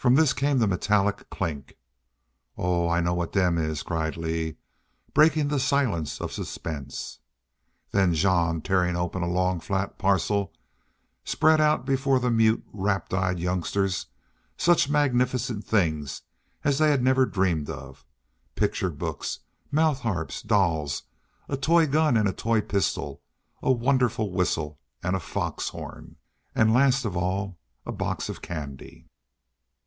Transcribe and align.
From 0.00 0.14
this 0.14 0.32
came 0.32 0.56
the 0.56 0.66
metallic 0.66 1.28
clink. 1.28 1.76
"Oo, 2.58 2.88
I 2.88 3.02
know 3.02 3.12
what 3.12 3.34
dem 3.34 3.58
is!" 3.58 3.82
cried 3.82 4.16
Lee, 4.16 4.56
breaking 5.12 5.48
the 5.48 5.60
silence 5.60 6.22
of 6.22 6.32
suspense. 6.32 7.18
Then 7.90 8.14
Jean, 8.14 8.62
tearing 8.62 8.96
open 8.96 9.22
a 9.22 9.28
long 9.28 9.60
flat 9.60 9.98
parcel, 9.98 10.54
spread 11.22 11.84
before 11.84 12.18
the 12.18 12.30
mute, 12.30 12.64
rapt 12.72 13.12
eyed 13.12 13.38
youngsters 13.38 14.06
such 14.56 14.88
magnificent 14.88 15.66
things, 15.66 16.22
as 16.64 16.78
they 16.78 16.88
had 16.88 17.02
never 17.02 17.26
dreamed 17.26 17.68
of 17.68 18.06
picture 18.56 18.88
books, 18.90 19.40
mouth 19.70 20.00
harps, 20.00 20.40
dolls, 20.40 21.02
a 21.46 21.58
toy 21.58 21.86
gun 21.86 22.16
and 22.16 22.26
a 22.26 22.32
toy 22.32 22.62
pistol, 22.62 23.20
a 23.60 23.70
wonderful 23.70 24.32
whistle 24.32 24.78
and 25.02 25.14
a 25.14 25.20
fox 25.20 25.68
horn, 25.68 26.16
and 26.54 26.72
last 26.72 27.04
of 27.04 27.18
all 27.18 27.58
a 27.84 27.92
box 27.92 28.30
of 28.30 28.40
candy. 28.40 29.06